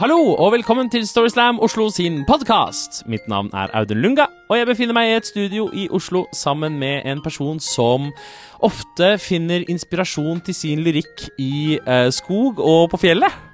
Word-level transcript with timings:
Hallo 0.00 0.16
og 0.40 0.54
velkommen 0.54 0.88
til 0.88 1.02
Storyslam 1.04 1.58
Oslo 1.60 1.90
sin 1.92 2.22
podkast. 2.24 3.02
Mitt 3.04 3.26
navn 3.28 3.50
er 3.52 3.68
Audun 3.76 3.98
Lunga, 4.00 4.24
og 4.48 4.56
jeg 4.56 4.68
befinner 4.70 4.96
meg 4.96 5.10
i 5.10 5.16
et 5.18 5.28
studio 5.28 5.66
i 5.76 5.82
Oslo 5.92 6.22
sammen 6.32 6.78
med 6.80 7.04
en 7.04 7.20
person 7.20 7.60
som 7.60 8.06
ofte 8.64 9.10
finner 9.20 9.66
inspirasjon 9.68 10.40
til 10.46 10.56
sin 10.56 10.80
lyrikk 10.86 11.26
i 11.36 11.76
eh, 11.84 12.08
skog 12.16 12.64
og 12.64 12.88
på 12.94 13.02
fjellet. 13.04 13.28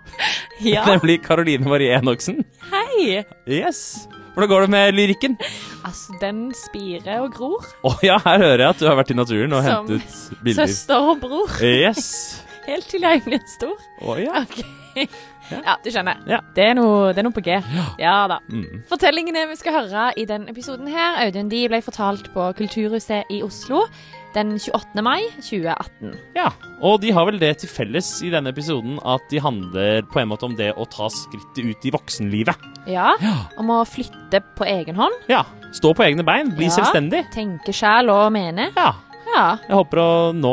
Ja, 0.62 0.86
Nemlig 0.94 1.18
Karoline 1.26 1.66
Marie 1.66 1.98
Enoksen. 1.98 2.38
hei! 2.70 3.24
Yes. 3.50 4.06
Hvordan 4.32 4.48
går 4.48 4.60
det 4.60 4.70
med 4.70 4.92
lyrikken? 4.92 5.36
Altså, 5.84 6.14
den 6.22 6.46
spirer 6.54 7.26
og 7.26 7.34
gror. 7.34 7.66
Å 7.82 7.96
ja, 8.06 8.22
her 8.22 8.38
hører 8.38 8.68
jeg 8.68 8.70
at 8.70 8.80
du 8.80 8.86
har 8.86 9.02
vært 9.02 9.10
i 9.12 9.18
naturen 9.18 9.52
og 9.52 9.66
Som 9.66 9.90
hentet 9.90 10.40
bilder. 10.46 10.62
Som 10.62 10.76
Søster 10.78 11.10
og 11.10 11.20
bror. 11.26 11.58
Yes. 11.58 12.08
Helt 12.70 12.86
til 12.94 13.02
jeg 13.10 13.26
blir 13.26 13.46
stor. 13.58 13.74
Å 14.06 14.20
ja. 14.22 14.46
Ok. 14.46 14.85
Ja, 14.96 15.76
du 15.84 15.90
skjønner. 15.92 16.18
Ja. 16.26 16.40
Det, 16.56 16.64
er 16.72 16.74
noe, 16.78 17.12
det 17.14 17.20
er 17.22 17.26
noe 17.28 17.36
på 17.36 17.42
G. 17.46 17.56
Ja 18.02 18.16
da. 18.30 18.40
Mm. 18.50 18.82
Fortellingene 18.90 19.44
vi 19.52 19.56
skal 19.60 19.76
høre 19.76 20.08
i 20.18 20.24
denne 20.26 20.50
episoden 20.50 20.88
her, 20.90 21.20
Audun, 21.26 21.48
de 21.52 21.64
ble 21.70 21.78
fortalt 21.86 22.30
på 22.34 22.48
Kulturhuset 22.58 23.28
i 23.30 23.42
Oslo 23.46 23.84
den 24.36 24.56
28. 24.60 25.00
mai 25.06 25.22
2018. 25.38 26.10
Ja, 26.36 26.50
og 26.84 26.98
de 27.00 27.12
har 27.16 27.24
vel 27.28 27.38
det 27.40 27.54
til 27.62 27.70
felles 27.72 28.10
i 28.26 28.28
denne 28.34 28.50
episoden 28.52 28.98
at 29.08 29.22
de 29.30 29.38
handler 29.40 30.02
på 30.12 30.20
en 30.20 30.28
måte 30.28 30.44
om 30.48 30.56
det 30.58 30.72
å 30.76 30.84
ta 30.92 31.06
skrittet 31.14 31.62
ut 31.64 31.86
i 31.88 31.92
voksenlivet. 31.94 32.66
Ja, 32.90 33.14
om 33.56 33.70
å 33.72 33.78
flytte 33.88 34.42
på 34.58 34.66
egen 34.68 34.98
hånd. 35.00 35.16
Ja, 35.32 35.44
stå 35.72 35.94
på 35.96 36.04
egne 36.04 36.26
bein, 36.26 36.52
bli 36.58 36.68
Ja. 36.68 36.74
selvstendig. 36.80 37.24
Tenke 37.32 37.72
sjæl 37.72 38.10
og 38.12 38.32
mene. 38.36 38.72
Ja, 38.76 38.92
Ja, 39.26 39.56
jeg 39.68 39.74
håper 39.74 39.98
å 39.98 40.10
nå 40.36 40.52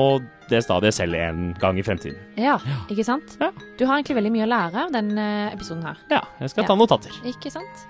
det 0.53 0.62
stadiet 0.66 0.95
selv 0.95 1.17
en 1.17 1.52
gang 1.59 1.80
i 1.81 1.84
fremtiden. 1.85 2.20
ja, 2.39 2.55
ikke 2.93 3.05
sant? 3.07 3.35
Ja. 3.41 3.49
Du 3.80 3.85
har 3.89 3.98
egentlig 3.99 4.17
veldig 4.20 4.31
mye 4.35 4.45
å 4.48 4.52
lære 4.53 4.85
av 4.88 4.93
denne 4.95 5.26
episoden 5.52 5.84
her. 5.89 5.98
Ja, 6.13 6.21
jeg 6.39 6.53
skal 6.53 6.63
Ja. 6.63 6.67
ta 6.71 6.76
notater. 6.79 7.12
Ikke 7.34 7.52
sant? 7.52 7.88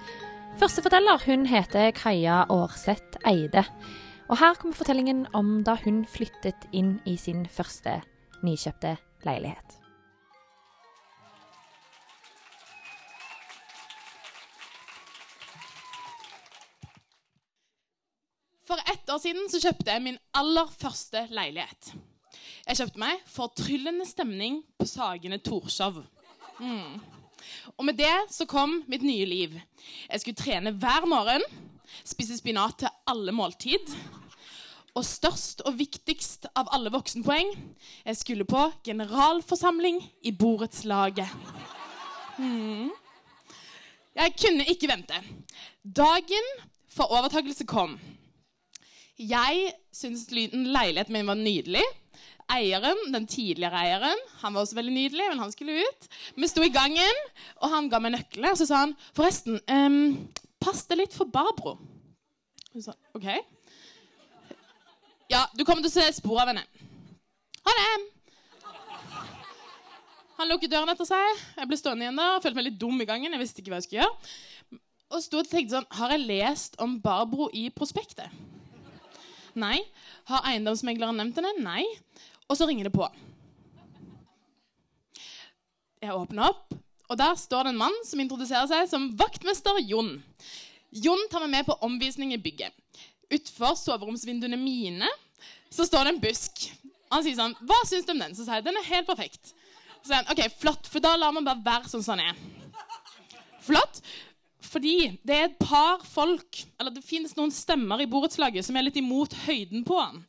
Første 0.61 0.83
forteller 0.85 1.19
hun 1.25 1.45
heter 1.49 1.91
Kaja 1.97 2.45
Aarseth 2.49 3.17
Eide. 3.25 3.65
Og 4.29 4.37
her 4.39 4.55
kommer 4.55 4.73
fortellingen 4.77 5.25
om 5.35 5.63
da 5.67 5.75
hun 5.83 6.05
flyttet 6.05 6.67
inn 6.71 6.99
i 7.05 7.15
sin 7.17 7.45
første 7.45 7.99
nykjøpte 8.43 8.95
leilighet. 9.25 9.79
For 18.67 18.77
ett 18.93 19.09
år 19.11 19.19
siden 19.19 19.49
så 19.51 19.59
kjøpte 19.59 19.91
jeg 19.91 20.03
min 20.05 20.19
aller 20.39 20.69
første 20.79 21.25
leilighet. 21.35 21.91
Jeg 22.63 22.79
kjøpte 22.79 23.01
meg 23.01 23.23
fortryllende 23.27 24.05
stemning 24.07 24.61
på 24.79 24.85
Sagene 24.87 25.35
Torshov. 25.43 25.97
Mm. 26.63 27.01
Og 27.75 27.83
med 27.83 27.97
det 27.99 28.13
så 28.31 28.47
kom 28.47 28.77
mitt 28.87 29.03
nye 29.03 29.25
liv. 29.27 29.57
Jeg 30.07 30.23
skulle 30.23 30.39
trene 30.39 30.71
hver 30.79 31.03
morgen, 31.11 31.43
spise 32.07 32.37
spinat 32.39 32.79
til 32.79 32.93
alle 33.11 33.35
måltid. 33.35 33.91
Og 34.95 35.03
størst 35.03 35.65
og 35.67 35.75
viktigst 35.75 36.47
av 36.55 36.71
alle 36.71 36.93
voksenpoeng 36.93 37.51
jeg 38.05 38.19
skulle 38.19 38.47
på 38.47 38.63
generalforsamling 38.85 39.99
i 40.23 40.31
borettslaget. 40.31 41.35
Mm. 42.37 42.93
Jeg 44.15 44.35
kunne 44.39 44.69
ikke 44.71 44.87
vente. 44.87 45.19
Dagen 45.83 46.51
for 46.93 47.11
overtakelse 47.11 47.65
kom. 47.67 47.97
Jeg 49.19 49.73
syntes 49.93 50.31
lyden 50.33 50.65
leiligheten 50.73 51.13
min 51.13 51.27
var 51.27 51.37
nydelig. 51.37 51.83
Eieren, 52.51 52.97
den 53.13 53.27
tidligere 53.29 53.79
eieren, 53.79 54.19
han 54.41 54.53
var 54.53 54.65
også 54.65 54.75
veldig 54.75 54.93
nydelig, 54.93 55.27
men 55.29 55.39
han 55.39 55.51
skulle 55.51 55.79
ut. 55.79 56.07
Vi 56.35 56.47
sto 56.47 56.61
i 56.65 56.73
gangen, 56.73 57.19
og 57.61 57.69
han 57.71 57.87
ga 57.89 58.01
meg 58.03 58.15
nøklene, 58.17 58.51
og 58.51 58.59
så 58.59 58.67
sa 58.67 58.81
han 58.83 58.95
forresten, 59.15 59.61
um, 59.71 60.27
pass 60.61 60.83
deg 60.89 60.99
litt 60.99 61.15
for 61.15 61.29
Barbro. 61.31 61.77
Hun 62.73 62.83
sa 62.83 62.95
OK. 63.15 63.29
Ja, 65.31 65.45
du 65.55 65.63
kommer 65.63 65.85
til 65.85 65.93
å 65.93 65.95
se 65.95 66.09
spor 66.19 66.41
av 66.43 66.51
henne. 66.51 66.65
Ha 67.63 67.77
det! 67.79 68.13
Han 70.41 70.49
lukket 70.49 70.73
døren 70.73 70.91
etter 70.91 71.07
seg. 71.07 71.43
Jeg 71.61 71.69
ble 71.69 71.77
stående 71.79 72.07
igjen 72.07 72.17
der 72.19 72.35
og 72.35 72.43
følte 72.43 72.59
meg 72.59 72.67
litt 72.67 72.81
dum 72.81 72.97
i 72.99 73.07
gangen. 73.07 73.31
Jeg 73.31 73.41
visste 73.41 73.61
ikke 73.61 73.71
hva 73.71 73.79
jeg 73.79 73.87
skulle 73.87 74.03
gjøre. 74.03 74.81
Og 75.13 75.21
sto 75.23 75.39
og 75.39 75.47
tenkte 75.47 75.77
sånn 75.77 75.91
Har 75.93 76.11
jeg 76.15 76.25
lest 76.25 76.75
om 76.81 76.97
Barbro 77.01 77.47
i 77.53 77.67
prospektet? 77.73 78.33
Nei. 79.59 79.79
Har 80.29 80.45
eiendomsmegleren 80.49 81.17
nevnt 81.19 81.39
henne? 81.39 81.53
Nei. 81.63 81.83
Og 82.49 82.57
så 82.57 82.67
ringer 82.69 82.89
det 82.89 82.95
på. 82.95 83.07
Jeg 86.03 86.11
åpner 86.11 86.49
opp, 86.49 86.73
og 87.07 87.19
der 87.19 87.35
står 87.39 87.63
det 87.63 87.73
en 87.73 87.79
mann 87.79 87.95
som 88.03 88.19
introduserer 88.19 88.67
seg 88.67 88.89
som 88.91 89.07
vaktmester 89.15 89.77
Jon. 89.87 90.17
Jon 90.91 91.21
tar 91.31 91.45
meg 91.45 91.53
med 91.53 91.67
på 91.69 91.77
omvisning 91.85 92.33
i 92.35 92.41
bygget. 92.41 92.75
Utfor 93.33 93.77
soveromsvinduene 93.79 94.59
mine 94.59 95.07
så 95.71 95.87
står 95.87 96.05
det 96.05 96.13
en 96.13 96.23
busk. 96.25 96.65
Han 97.13 97.23
sier 97.23 97.37
sånn 97.37 97.55
Hva 97.65 97.79
syns 97.87 98.05
du 98.05 98.11
om 98.13 98.21
den? 98.21 98.35
Så 98.35 98.43
sier 98.43 98.59
jeg 98.59 98.67
den 98.67 98.77
er 98.77 98.89
helt 98.89 99.07
perfekt. 99.07 99.53
Så 100.01 100.11
sier 100.11 100.19
han 100.19 100.29
OK, 100.33 100.43
flott, 100.59 100.89
for 100.91 101.03
da 101.03 101.15
lar 101.17 101.33
man 101.35 101.47
bare 101.47 101.63
være 101.63 101.91
sånn 101.91 102.03
som 102.05 102.19
den 102.19 102.33
er. 102.33 102.83
Flott. 103.63 104.03
Fordi 104.73 105.19
det 105.21 105.35
er 105.35 105.49
et 105.49 105.57
par 105.61 106.01
folk 106.07 106.63
Eller 106.81 106.95
det 106.95 107.03
finnes 107.05 107.35
noen 107.37 107.51
stemmer 107.53 108.01
i 108.01 108.09
borettslaget 108.09 108.65
som 108.65 108.77
er 108.77 108.87
litt 108.87 108.97
imot 108.97 109.35
høyden 109.45 109.83
på 109.85 109.99
han. 109.99 110.23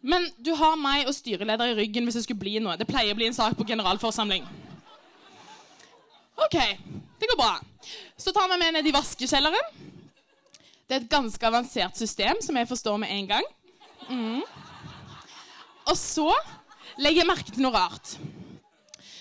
Men 0.00 0.26
du 0.42 0.52
har 0.58 0.78
meg 0.78 1.08
og 1.08 1.14
styreleder 1.14 1.72
i 1.72 1.76
ryggen 1.80 2.06
hvis 2.06 2.18
det 2.18 2.24
skulle 2.24 2.42
bli 2.42 2.58
noe. 2.62 2.76
Det 2.78 2.86
pleier 2.88 3.14
å 3.14 3.18
bli 3.18 3.28
en 3.30 3.36
sak 3.36 3.56
på 3.58 3.66
generalforsamling. 3.66 4.46
OK, 6.38 6.56
det 7.18 7.30
går 7.32 7.38
bra. 7.38 7.56
Så 8.16 8.30
tar 8.34 8.46
vi 8.52 8.60
med 8.60 8.76
ned 8.76 8.86
i 8.86 8.94
vaskekjelleren. 8.94 9.72
Det 10.88 10.96
er 10.96 11.02
et 11.02 11.10
ganske 11.10 11.50
avansert 11.50 11.98
system 11.98 12.38
som 12.44 12.56
jeg 12.56 12.70
forstår 12.70 13.00
med 13.02 13.10
en 13.12 13.26
gang. 13.34 13.48
Mm. 14.08 14.44
Og 15.90 15.96
så 15.98 16.30
legger 16.96 17.24
jeg 17.24 17.30
merke 17.30 17.52
til 17.52 17.66
noe 17.66 17.74
rart. 17.74 18.14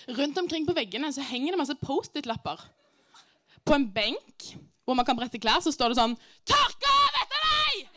Rundt 0.08 0.38
omkring 0.40 0.64
på 0.68 0.78
veggene 0.78 1.10
så 1.12 1.26
henger 1.26 1.56
det 1.56 1.62
masse 1.66 1.76
Post-It-lapper. 1.82 2.62
På 3.68 3.76
en 3.76 3.88
benk 3.92 4.54
hvor 4.88 4.96
man 4.96 5.06
kan 5.06 5.18
brette 5.18 5.40
klær, 5.44 5.60
så 5.60 5.74
står 5.76 5.92
det 5.92 6.00
sånn 6.00 6.16
'Tørk 6.48 6.86
av 6.88 7.18
etter 7.22 7.42
deg!' 7.48 7.88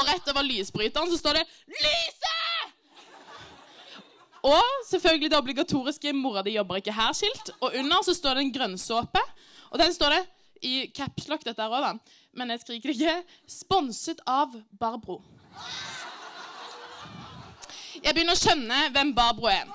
Og 0.00 0.08
rett 0.08 0.30
over 0.32 0.42
lysbryteren 0.42 1.12
så 1.12 1.18
står 1.20 1.38
det 1.38 1.44
'Lyset!' 1.70 2.30
Og 4.42 4.64
selvfølgelig 4.88 5.30
det 5.30 5.38
obligatoriske 5.38 6.12
'Mora 6.12 6.42
di 6.42 6.56
jobber 6.56 6.76
ikke 6.76 6.96
her'-skilt. 6.96 7.50
Og 7.60 7.74
under 7.74 8.02
så 8.02 8.14
står 8.14 8.34
det 8.34 8.44
en 8.44 8.52
grønnsåpe. 8.52 9.22
Og 9.70 9.78
den 9.78 9.94
står 9.94 10.10
det 10.16 10.26
i 10.62 10.92
capslock, 10.96 11.44
dette 11.44 11.62
her 11.62 11.70
òg, 11.70 11.82
da. 11.82 11.92
Men 12.32 12.50
jeg 12.50 12.60
skriker 12.60 12.90
ikke. 12.90 13.22
Sponset 13.46 14.20
av 14.26 14.54
Barbro. 14.80 15.22
Jeg 18.02 18.14
begynner 18.14 18.32
å 18.32 18.40
skjønne 18.40 18.90
hvem 18.94 19.14
Barbro 19.14 19.46
er. 19.46 19.68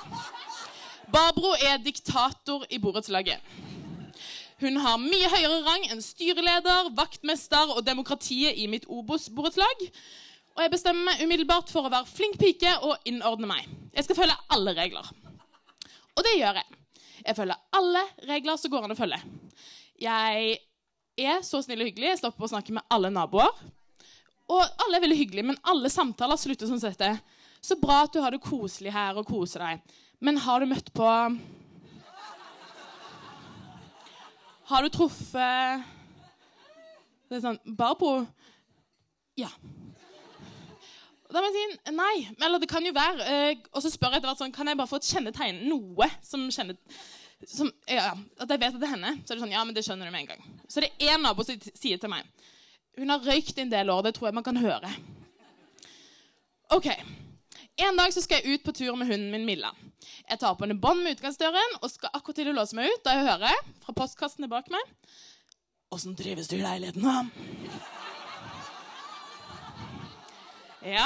Barbro 1.14 1.54
er 1.62 1.78
diktator 1.78 2.66
i 2.70 2.80
borettslaget. 2.82 3.40
Hun 4.66 4.80
har 4.82 4.98
mye 4.98 5.28
høyere 5.30 5.60
rang 5.62 5.84
enn 5.94 6.00
styreleder, 6.02 6.88
vaktmester 6.98 7.76
og 7.76 7.84
demokratiet 7.86 8.58
i 8.58 8.66
mitt 8.72 8.88
Obos-borettslag. 8.90 9.84
Og 10.56 10.64
jeg 10.64 10.72
bestemmer 10.74 11.12
meg 11.12 11.22
umiddelbart 11.22 11.70
for 11.70 11.86
å 11.86 11.92
være 11.94 12.10
flink 12.10 12.40
pike 12.42 12.72
og 12.88 13.04
innordne 13.06 13.50
meg. 13.52 13.68
Jeg 13.94 14.08
skal 14.08 14.18
følge 14.18 14.38
alle 14.56 14.74
regler. 14.74 15.12
Og 16.16 16.26
det 16.26 16.34
gjør 16.40 16.58
jeg. 16.64 16.80
Jeg 17.28 17.38
følger 17.38 17.62
alle 17.78 18.02
regler 18.26 18.58
som 18.58 18.74
går 18.74 18.88
an 18.88 18.96
å 18.96 18.98
følge. 18.98 19.20
Jeg 20.02 20.58
er 21.30 21.46
så 21.46 21.62
snill 21.62 21.84
og 21.84 21.92
hyggelig. 21.92 22.16
Jeg 22.16 22.22
stopper 22.24 22.48
å 22.48 22.54
snakke 22.56 22.74
med 22.74 22.88
alle 22.90 23.12
naboer. 23.14 23.52
Og 24.50 24.62
alle 24.64 24.98
er 24.98 25.04
veldig 25.06 25.20
hyggelige, 25.20 25.50
men 25.52 25.62
alle 25.70 25.92
samtaler 25.94 26.42
slutter 26.42 26.72
sånn 26.72 26.82
dette. 26.82 27.12
Så 27.62 27.78
bra 27.82 28.02
at 28.08 28.14
du 28.16 28.24
har 28.24 28.34
det 28.34 28.42
koselig 28.42 28.94
her 28.98 29.18
og 29.22 29.30
koser 29.30 29.62
deg. 29.62 30.02
Men 30.26 30.42
har 30.42 30.62
du 30.62 30.72
møtt 30.74 30.90
på 30.96 31.12
Har 34.66 34.82
du 34.86 34.90
truffet 34.90 35.84
Det 37.30 37.38
er 37.38 37.44
sånn 37.44 37.60
Barbro? 37.78 38.26
Ja. 39.38 39.50
Da 41.30 41.42
må 41.42 41.50
jeg 41.50 41.56
si 41.58 41.92
nei. 41.92 42.14
Eller 42.40 42.62
det 42.62 42.70
kan 42.72 42.86
jo 42.86 42.94
være. 42.96 43.26
eh, 43.26 43.58
og 43.74 43.84
så 43.84 43.92
spør 43.92 44.14
jeg 44.14 44.22
etter 44.22 44.30
hvert 44.32 44.42
sånn 44.42 44.54
Kan 44.56 44.70
jeg 44.72 44.80
bare 44.80 44.90
få 44.90 45.02
et 45.02 45.10
kjennetegn? 45.10 45.64
Noe 45.70 46.08
som 46.24 46.48
kjenner 46.54 46.78
som, 47.46 47.68
ja, 47.92 48.14
At 48.40 48.50
jeg 48.50 48.62
vet 48.62 48.74
at 48.78 48.80
det 48.80 48.88
er 48.88 48.94
henne. 48.96 49.12
Så 49.26 49.34
er 49.34 49.38
det 49.38 49.44
sånn 49.44 49.52
Ja, 49.54 49.64
men 49.68 49.76
det 49.76 49.84
skjønner 49.86 50.08
du 50.08 50.14
med 50.16 50.24
en 50.24 50.32
gang. 50.34 50.46
Så 50.72 50.82
det 50.82 50.94
er 50.96 51.14
én 51.14 51.26
nabo 51.26 51.44
som 51.46 51.60
sier 51.76 52.00
til 52.02 52.10
meg 52.14 52.24
Hun 52.98 53.12
har 53.12 53.26
røykt 53.28 53.60
en 53.60 53.74
del 53.74 53.92
år. 53.92 54.06
Det 54.08 54.16
tror 54.16 54.30
jeg 54.30 54.38
man 54.38 54.46
kan 54.48 54.58
høre. 54.64 54.90
OK. 56.74 56.88
En 57.76 57.98
dag 57.98 58.14
så 58.14 58.22
skal 58.24 58.40
jeg 58.40 58.56
ut 58.56 58.64
på 58.64 58.72
tur 58.72 58.96
med 58.96 59.10
hunden 59.10 59.32
min 59.34 59.46
Milla. 59.48 59.72
Jeg 60.30 60.40
tar 60.40 60.56
på 60.56 60.64
henne 60.64 60.78
bånd 60.80 61.02
med 61.04 61.18
utgangsdøren 61.18 61.80
og 61.82 61.90
skal 61.92 62.14
akkurat 62.16 62.38
til 62.40 62.52
å 62.52 62.56
låse 62.56 62.78
meg 62.78 62.88
ut 62.88 63.02
da 63.04 63.18
jeg 63.18 63.28
hører 63.28 63.64
fra 63.84 63.96
postkassene 63.98 64.48
bak 64.52 64.70
meg 64.74 64.84
Åssen 65.94 66.16
trives 66.18 66.48
du 66.50 66.56
i 66.58 66.64
leiligheten, 66.64 67.04
da? 67.04 67.26
Ja. 70.86 71.06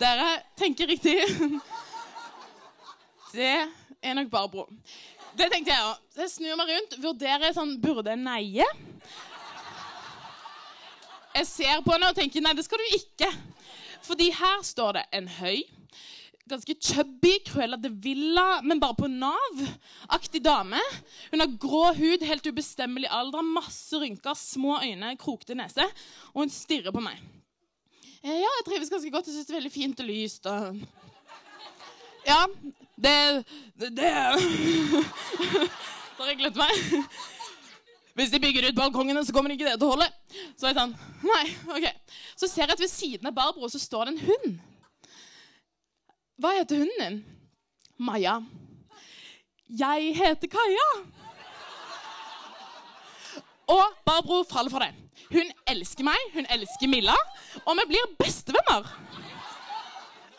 Dere 0.00 0.28
tenker 0.60 0.88
riktig. 0.88 1.16
Det 3.34 3.50
er 4.02 4.14
nok 4.16 4.30
Barbro. 4.30 4.66
Det 5.36 5.48
tenkte 5.52 5.72
jeg 5.72 5.88
òg. 5.88 5.98
Jeg 6.20 6.32
snur 6.32 6.56
meg 6.60 6.72
rundt, 6.72 6.96
vurderer 7.02 7.52
sånn 7.56 7.76
Burde 7.82 8.12
jeg 8.12 8.22
neie? 8.22 8.66
Jeg 11.36 11.46
ser 11.46 11.84
på 11.84 11.94
henne 11.94 12.10
og 12.10 12.16
tenker 12.18 12.42
nei, 12.44 12.54
det 12.58 12.66
skal 12.66 12.80
du 12.80 12.96
ikke. 12.96 13.28
Fordi 14.06 14.30
her 14.34 14.62
står 14.66 14.92
det 14.98 15.04
en 15.14 15.28
høy, 15.28 15.60
ganske 16.50 16.74
chubby 16.82 17.36
de 17.82 17.90
Villa, 18.02 18.60
men 18.62 18.80
bare 18.80 18.96
på 18.98 19.06
Nav-aktig 19.06 20.42
dame. 20.42 20.80
Hun 21.30 21.40
har 21.40 21.58
grå 21.60 21.92
hud, 21.94 22.24
helt 22.26 22.46
ubestemmelig 22.46 23.08
alder, 23.10 23.42
masse 23.42 23.96
rynker, 23.96 24.34
små 24.34 24.80
øyne, 24.82 25.16
krokete 25.16 25.54
nese. 25.54 25.84
Og 26.34 26.42
hun 26.42 26.50
stirrer 26.50 26.90
på 26.90 27.00
meg. 27.00 27.20
Eh, 28.22 28.34
Ja, 28.34 28.50
jeg 28.58 28.66
trives 28.66 28.90
ganske 28.90 29.10
godt. 29.10 29.26
Jeg 29.26 29.34
syns 29.34 29.46
det 29.46 29.54
er 29.54 29.60
veldig 29.60 29.72
fint 29.72 30.00
og 30.00 30.06
lyst. 30.06 30.46
og... 30.46 30.76
Ja, 32.26 32.44
det 32.96 33.44
Det, 33.80 33.96
det. 33.96 34.10
Da 36.20 36.34
glemt 36.36 36.56
meg. 36.56 37.04
Hvis 38.18 38.32
de 38.32 38.40
bygger 38.42 38.68
ut 38.68 38.78
balkongene, 38.78 39.22
så 39.24 39.32
kommer 39.34 39.54
ikke 39.54 39.68
det 39.68 39.76
til 39.78 39.86
å 39.86 39.92
holde. 39.94 40.08
Så 40.58 40.66
er 40.66 40.72
jeg 40.72 40.80
sånn 40.80 40.96
Nei, 41.26 41.44
OK. 41.76 41.86
Så 42.38 42.48
ser 42.50 42.66
jeg 42.66 42.74
at 42.74 42.82
ved 42.82 42.92
siden 42.92 43.30
av 43.30 43.36
Barbro 43.36 43.68
så 43.70 43.80
står 43.82 44.08
det 44.08 44.14
en 44.14 44.24
hund. 44.26 44.58
Hva 46.40 46.54
heter 46.56 46.82
hunden 46.82 47.04
din? 47.04 47.20
Maja. 48.00 48.40
Jeg 49.68 50.14
heter 50.16 50.50
Kaja. 50.50 50.88
Og 53.70 54.00
Barbro 54.08 54.42
faller 54.50 54.72
for 54.72 54.82
det. 54.82 54.94
Hun 55.30 55.52
elsker 55.70 56.02
meg, 56.06 56.30
hun 56.34 56.48
elsker 56.50 56.90
Milla, 56.90 57.14
og 57.62 57.76
vi 57.78 57.92
blir 57.92 58.14
bestevenner. 58.18 58.88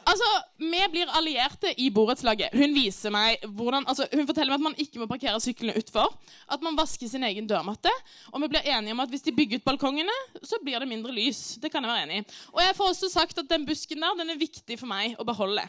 Altså, 0.08 0.28
Vi 0.58 0.80
blir 0.92 1.10
allierte 1.18 1.72
i 1.78 1.90
borettslaget. 1.94 2.54
Hun 2.54 2.74
viser 2.76 3.14
meg 3.14 3.44
hvordan, 3.46 3.86
altså, 3.88 4.08
hun 4.14 4.28
forteller 4.30 4.52
meg 4.54 4.60
at 4.60 4.66
man 4.66 4.78
ikke 4.82 5.02
må 5.02 5.08
parkere 5.10 5.40
syklene 5.42 5.76
utfor. 5.78 6.14
At 6.52 6.62
man 6.66 6.78
vasker 6.78 7.10
sin 7.10 7.26
egen 7.28 7.48
dørmatte. 7.50 7.92
Og 8.32 8.42
vi 8.44 8.52
blir 8.54 8.66
enige 8.66 8.96
om 8.96 9.04
at 9.04 9.10
hvis 9.14 9.26
de 9.26 9.36
bygger 9.36 9.62
ut 9.62 9.68
balkongene, 9.68 10.18
så 10.44 10.60
blir 10.64 10.80
det 10.80 10.90
mindre 10.90 11.14
lys. 11.16 11.58
Det 11.62 11.72
kan 11.72 11.86
jeg 11.86 11.94
være 11.94 12.06
enig 12.08 12.22
i. 12.22 12.26
Og 12.54 12.62
jeg 12.66 12.78
får 12.78 12.94
også 12.94 13.12
sagt 13.14 13.42
at 13.44 13.50
den 13.50 13.66
busken 13.66 14.02
der 14.02 14.18
den 14.22 14.34
er 14.34 14.42
viktig 14.42 14.80
for 14.80 14.90
meg 14.92 15.18
å 15.20 15.28
beholde. 15.28 15.66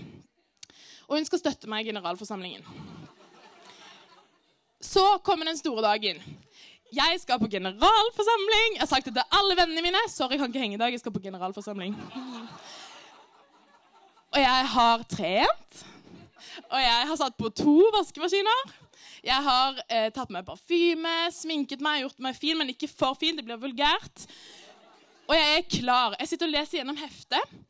Og 1.09 1.19
hun 1.19 1.29
skal 1.29 1.43
støtte 1.43 1.69
meg 1.69 1.85
i 1.85 1.93
generalforsamlingen. 1.93 2.65
Så 4.83 5.05
kommer 5.25 5.47
den 5.47 5.61
store 5.61 5.85
dagen. 5.85 6.23
Jeg 6.93 7.21
skal 7.23 7.39
på 7.41 7.49
generalforsamling. 7.49 8.75
Jeg 8.77 8.83
har 8.83 8.91
sagt 8.91 9.07
det 9.09 9.15
til 9.17 9.37
alle 9.39 9.57
vennene 9.57 9.85
mine. 9.85 10.01
Sorry, 10.13 10.35
jeg 10.35 10.43
kan 10.43 10.53
ikke 10.53 10.61
henge 10.61 10.77
i 10.77 10.81
dag. 10.83 10.93
Jeg 10.93 11.01
skal 11.01 11.15
på 11.15 11.23
generalforsamling. 11.25 11.95
Og 14.33 14.41
jeg 14.41 14.69
har 14.75 15.03
trent. 15.13 15.83
Og 16.73 16.79
jeg 16.81 17.09
har 17.09 17.19
satt 17.21 17.37
på 17.37 17.51
to 17.53 17.75
vaskemaskiner. 17.93 18.71
Jeg 19.23 19.45
har 19.45 19.77
eh, 19.93 20.09
tatt 20.15 20.33
meg 20.35 20.47
parfyme, 20.47 21.13
sminket 21.31 21.85
meg, 21.85 22.01
gjort 22.03 22.23
meg 22.25 22.39
fin, 22.39 22.57
men 22.59 22.73
ikke 22.73 22.89
for 22.91 23.19
fin. 23.19 23.37
Det 23.37 23.45
blir 23.47 23.61
vulgært. 23.61 24.25
Og 25.29 25.37
jeg 25.37 25.59
er 25.59 25.69
klar. 25.69 26.17
Jeg 26.19 26.33
sitter 26.33 26.49
og 26.49 26.55
leser 26.57 26.81
gjennom 26.81 26.99
heftet 26.99 27.61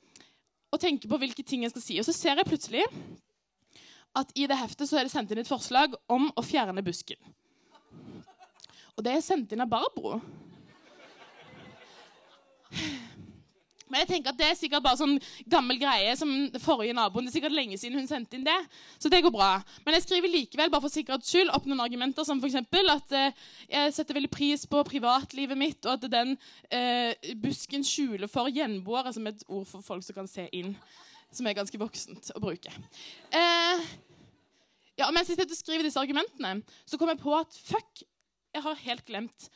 og 0.73 0.81
tenker 0.81 1.11
på 1.11 1.19
hvilke 1.21 1.45
ting 1.45 1.67
jeg 1.67 1.75
skal 1.75 1.85
si. 1.85 1.99
Og 2.01 2.07
så 2.07 2.15
ser 2.17 2.39
jeg 2.39 2.49
plutselig 2.49 2.87
at 4.17 4.33
i 4.39 4.47
det 4.49 4.57
heftet 4.61 4.89
så 4.89 5.01
er 5.01 5.09
det 5.09 5.13
sendt 5.13 5.33
inn 5.33 5.43
et 5.43 5.51
forslag 5.51 5.99
om 6.13 6.31
å 6.37 6.45
fjerne 6.47 6.85
busken. 6.85 7.19
Og 8.97 9.05
det 9.05 9.17
er 9.17 9.25
sendt 9.25 9.53
inn 9.53 9.65
av 9.65 9.71
Barbro. 9.73 10.21
Men 13.93 14.03
jeg 14.03 14.09
tenker 14.09 14.33
at 14.33 14.39
det 14.41 14.47
er 14.49 14.57
sikkert 14.57 14.85
bare 14.87 14.97
sånn 14.97 15.19
gammel 15.53 15.77
greie 15.81 16.15
som 16.17 16.31
forrige 16.65 16.97
naboen. 16.97 17.27
Det 17.27 17.35
er 17.35 17.37
sikkert 17.37 17.57
lenge 17.57 17.77
siden 17.77 18.01
hun 18.01 18.09
sendte 18.09 18.39
inn 18.39 18.47
det. 18.47 18.57
Så 18.97 19.13
det 19.13 19.21
går 19.27 19.35
bra. 19.35 19.51
Men 19.85 19.99
jeg 19.99 20.07
skriver 20.07 20.33
likevel 20.33 20.73
bare 20.73 20.85
for 20.87 20.95
sikkerhets 20.95 21.29
skyld 21.29 21.53
opp 21.53 21.69
noen 21.69 21.83
argumenter 21.85 22.25
som 22.25 22.41
f.eks. 22.41 22.57
at 22.97 23.17
eh, 23.19 23.43
jeg 23.69 23.93
setter 23.99 24.17
veldig 24.17 24.33
pris 24.33 24.65
på 24.71 24.81
privatlivet 24.89 25.61
mitt, 25.61 25.85
og 25.85 25.99
at 25.99 26.09
den 26.15 26.33
eh, 26.73 27.35
busken 27.43 27.85
skjuler 27.85 28.33
for 28.33 28.49
gjenboere, 28.49 29.13
som 29.13 29.29
er 29.29 29.37
et 29.37 29.45
ord 29.47 29.69
for 29.69 29.85
folk 29.85 30.07
som 30.07 30.23
kan 30.23 30.31
se 30.31 30.49
inn. 30.57 30.73
Som 31.33 31.49
er 31.49 31.57
ganske 31.57 31.79
voksent 31.81 32.33
å 32.37 32.41
bruke. 32.41 32.73
Eh, 33.33 33.85
ja, 35.01 35.09
mens 35.13 35.29
jeg 35.29 35.45
skriver 35.57 35.85
disse 35.85 36.01
argumentene, 36.01 36.63
så 36.89 36.97
kom 37.01 37.13
jeg 37.13 37.21
på 37.21 37.37
at 37.37 37.61
fuck, 37.69 38.05
jeg 38.53 38.65
har 38.65 38.83
helt 38.87 39.07
glemt 39.09 39.49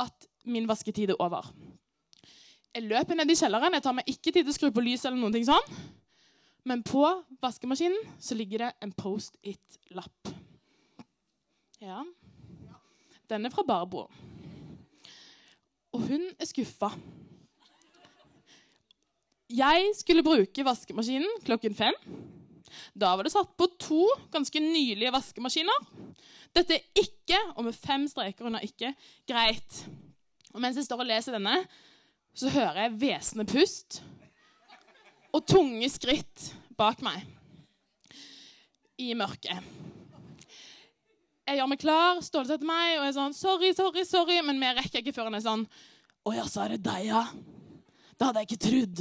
at 0.00 0.26
min 0.48 0.66
vasketid 0.68 1.12
er 1.14 1.22
over. 1.22 1.50
Jeg 2.70 2.86
løper 2.86 3.18
ned 3.18 3.30
i 3.32 3.34
kjelleren. 3.38 3.74
Jeg 3.74 3.82
tar 3.82 3.96
meg 3.96 4.10
ikke 4.10 4.30
tid 4.30 4.44
til 4.44 4.52
å 4.52 4.54
skru 4.54 4.70
på 4.74 4.84
lys. 4.84 5.04
eller 5.04 5.18
noen 5.18 5.34
ting 5.34 5.46
sånn. 5.48 5.78
Men 6.68 6.84
på 6.86 7.02
vaskemaskinen 7.42 7.98
så 8.20 8.36
ligger 8.36 8.66
det 8.66 8.72
en 8.84 8.92
Post-It-lapp. 8.92 10.30
Ja. 11.80 12.04
Den 13.30 13.46
er 13.46 13.54
fra 13.54 13.64
Barbro. 13.66 14.04
Og 15.96 16.04
hun 16.06 16.28
er 16.38 16.46
skuffa. 16.46 16.92
Jeg 19.50 19.90
skulle 19.98 20.22
bruke 20.22 20.66
vaskemaskinen 20.66 21.40
klokken 21.46 21.74
fem. 21.74 21.96
Da 22.94 23.16
var 23.16 23.26
det 23.26 23.32
satt 23.34 23.56
på 23.58 23.66
to 23.80 24.04
ganske 24.30 24.62
nylige 24.62 25.10
vaskemaskiner. 25.10 25.88
Dette 26.54 26.76
er 26.76 27.02
ikke, 27.02 27.38
og 27.56 27.64
med 27.66 27.74
fem 27.74 28.06
streker 28.10 28.46
under 28.46 28.62
ikke, 28.62 28.92
greit. 29.26 29.80
Og 30.54 30.60
mens 30.62 30.78
jeg 30.78 30.86
står 30.86 31.02
og 31.02 31.10
leser 31.10 31.34
denne, 31.34 31.56
så 32.36 32.50
hører 32.52 32.84
jeg 32.84 32.96
hvesende 33.00 33.46
pust 33.48 34.00
og 35.34 35.44
tunge 35.46 35.86
skritt 35.92 36.50
bak 36.78 37.02
meg 37.04 37.26
i 39.00 39.12
mørket. 39.16 39.60
Jeg 41.50 41.58
gjør 41.58 41.70
meg 41.72 41.80
klar, 41.82 42.18
Ståle 42.22 42.46
setter 42.46 42.68
meg 42.68 42.98
og 43.00 43.06
er 43.08 43.14
sånn 43.16 43.32
Sorry, 43.34 43.72
sorry, 43.74 44.04
sorry. 44.06 44.36
Men 44.46 44.60
vi 44.62 44.68
rekker 44.76 45.00
ikke 45.00 45.14
før 45.16 45.30
han 45.30 45.38
er 45.38 45.42
sånn 45.42 45.64
Å 46.28 46.34
ja, 46.36 46.44
så 46.46 46.62
er 46.62 46.76
det 46.76 46.84
deg, 46.84 47.08
ja. 47.08 47.24
Det 48.14 48.28
hadde 48.28 48.42
jeg 48.42 48.50
ikke 48.50 48.66
trodd. 48.66 49.00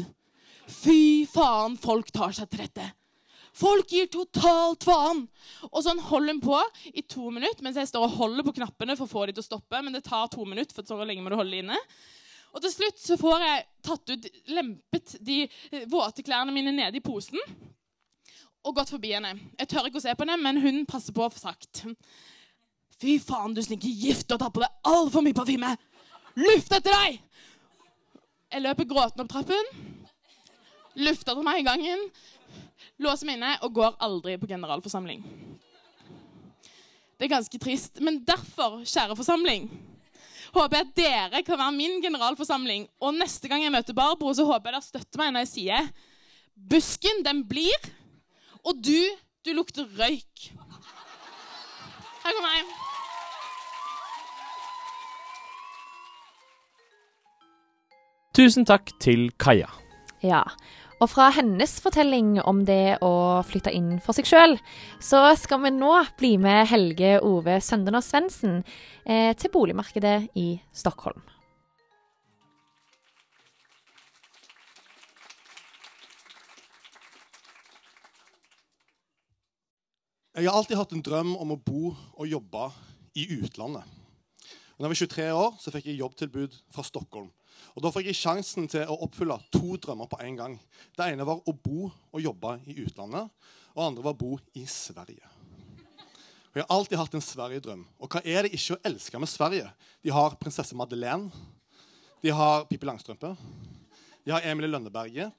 Fy 0.69 1.01
faen, 1.29 1.75
folk 1.77 2.09
tar 2.15 2.33
seg 2.33 2.49
til 2.49 2.63
rette. 2.63 2.87
Folk 3.59 3.91
gir 3.91 4.07
totalt 4.13 4.85
faen! 4.87 5.25
Og 5.69 5.81
sånn 5.83 5.99
holder 6.09 6.37
hun 6.37 6.41
på 6.41 6.59
i 6.93 7.03
to 7.03 7.27
minutter 7.33 7.65
mens 7.65 7.77
jeg 7.81 7.89
står 7.89 8.05
og 8.07 8.17
holder 8.17 8.47
på 8.47 8.55
knappene 8.61 8.95
for 8.95 9.09
å 9.09 9.11
få 9.11 9.25
de 9.27 9.35
til 9.35 9.43
å 9.43 9.49
stoppe. 9.49 9.81
Men 9.83 9.97
det 9.97 10.05
tar 10.07 10.31
to 10.31 10.45
minutter, 10.47 10.73
for 10.77 10.87
så 10.87 10.97
lenge 11.03 11.25
må 11.25 11.33
du 11.33 11.37
holde 11.37 11.59
inne. 11.59 11.77
Og 12.53 12.63
til 12.63 12.73
slutt 12.73 13.01
så 13.01 13.17
får 13.19 13.43
jeg 13.45 13.65
tatt 13.85 14.13
ut, 14.13 14.29
lempet 14.49 15.17
de 15.25 15.43
våte 15.91 16.25
klærne 16.25 16.53
mine 16.53 16.73
nede 16.73 16.97
i 16.97 17.03
posen 17.03 17.37
og 18.65 18.75
gått 18.75 18.91
forbi 18.91 19.13
henne. 19.13 19.35
Jeg 19.59 19.69
tør 19.71 19.87
ikke 19.87 20.01
å 20.01 20.03
se 20.03 20.15
på 20.17 20.25
henne, 20.25 20.39
men 20.41 20.59
hun 20.63 20.81
passer 20.89 21.15
på 21.15 21.27
få 21.31 21.41
sagt. 21.41 21.85
Fy 22.99 23.15
faen, 23.23 23.53
du 23.55 23.61
slinker 23.63 23.87
gift 23.87 24.31
og 24.35 24.41
tar 24.41 24.51
på 24.51 24.63
deg 24.63 24.89
altfor 24.89 25.23
mye 25.23 25.37
parfyme! 25.37 25.71
Luft 26.39 26.73
etter 26.75 26.91
deg! 26.91 27.21
Jeg 28.49 28.65
løper 28.65 28.87
gråtende 28.89 29.23
opp 29.23 29.31
trappen, 29.31 29.67
lufter 30.97 31.37
til 31.37 31.45
meg 31.45 31.61
i 31.61 31.65
gangen, 31.67 32.01
låser 32.99 33.29
meg 33.29 33.37
inne 33.37 33.51
og 33.63 33.75
går 33.77 33.99
aldri 34.03 34.35
på 34.41 34.49
generalforsamling. 34.49 35.21
Det 37.19 37.27
er 37.27 37.33
ganske 37.35 37.61
trist, 37.61 37.99
men 38.01 38.21
derfor, 38.25 38.79
kjære 38.87 39.17
forsamling, 39.19 39.69
håper 40.55 40.79
jeg 40.79 40.87
at 40.87 40.95
dere 40.97 41.43
kan 41.45 41.59
være 41.59 41.75
min 41.75 41.99
generalforsamling. 42.03 42.87
Og 43.03 43.15
neste 43.17 43.49
gang 43.51 43.63
jeg 43.65 43.73
møter 43.73 43.97
Barbro, 43.97 44.33
så 44.33 44.47
håper 44.47 44.69
jeg 44.71 44.77
dere 44.77 44.87
støtter 44.87 45.21
meg 45.21 45.33
når 45.33 45.45
jeg 45.45 45.53
sier 45.53 45.89
Busken, 46.69 47.23
den 47.23 47.45
blir, 47.47 47.89
og 48.67 48.81
du, 48.83 48.99
du 49.47 49.53
lukter 49.55 49.87
røyk. 49.95 50.49
Her 52.19 52.35
kommer 52.35 52.55
jeg. 52.57 52.67
Tusen 58.35 58.67
takk 58.67 58.91
til 59.01 59.29
Kaja. 59.39 59.71
Ja. 60.23 60.43
Og 60.99 61.07
fra 61.07 61.29
hennes 61.31 61.77
fortelling 61.79 62.41
om 62.43 62.65
det 62.67 62.97
å 63.05 63.39
flytte 63.47 63.71
inn 63.71 64.01
for 64.03 64.17
seg 64.17 64.27
sjøl, 64.27 64.57
så 64.99 65.29
skal 65.39 65.61
vi 65.63 65.71
nå 65.71 65.93
bli 66.19 66.33
med 66.41 66.67
Helge 66.67 67.13
Ove 67.23 67.61
Søndenås 67.63 68.09
Svendsen 68.11 68.57
eh, 69.05 69.31
til 69.39 69.53
boligmarkedet 69.53 70.35
i 70.35 70.49
Stockholm. 70.75 71.23
Jeg 80.35 80.47
har 80.47 80.55
alltid 80.55 80.77
hatt 80.79 80.91
en 80.95 81.03
drøm 81.03 81.31
om 81.39 81.55
å 81.55 81.61
bo 81.63 81.93
og 81.95 82.27
jobbe 82.27 82.69
i 83.15 83.25
utlandet. 83.39 83.87
Da 84.79 84.87
jeg 84.87 84.91
var 84.91 84.99
23 84.99 85.31
år, 85.35 85.55
så 85.59 85.71
fikk 85.75 85.89
jeg 85.89 85.99
jobbtilbud 85.99 86.59
fra 86.71 86.83
Stockholm. 86.87 87.31
Og 87.75 87.83
Da 87.83 87.91
fikk 87.93 88.09
jeg 88.09 88.17
sjansen 88.19 88.67
til 88.71 88.87
å 88.89 88.97
oppfylle 89.05 89.37
to 89.53 89.77
drømmer 89.77 90.09
på 90.09 90.19
en 90.25 90.37
gang. 90.39 90.55
Det 90.97 91.07
ene 91.11 91.27
var 91.27 91.41
å 91.45 91.53
bo 91.53 91.89
og 91.89 92.23
jobbe 92.23 92.57
i 92.67 92.79
utlandet, 92.83 93.29
og 93.73 93.81
det 93.81 93.87
andre 93.87 94.05
var 94.05 94.15
å 94.15 94.19
bo 94.19 94.39
i 94.59 94.65
Sverige. 94.65 95.25
Og 96.49 96.57
Jeg 96.57 96.65
har 96.65 96.75
alltid 96.75 96.97
hatt 96.97 97.15
en 97.15 97.21
Sverige-drøm. 97.21 97.85
Og 98.01 98.09
hva 98.09 98.21
er 98.25 98.43
det 98.43 98.55
ikke 98.57 98.75
å 98.75 98.81
elske 98.89 99.19
med 99.21 99.29
Sverige? 99.29 99.69
De 100.01 100.09
har 100.09 100.37
prinsesse 100.41 100.75
Madeleine, 100.75 101.29
de 102.23 102.33
har 102.35 102.65
Pippi 102.67 102.89
Langstrømpe, 102.89 103.35
de 104.25 104.33
har 104.33 104.43
Emilie 104.49 104.71
Lønneberget, 104.71 105.31